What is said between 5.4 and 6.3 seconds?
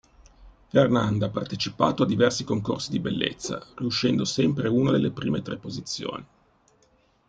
tre posizioni.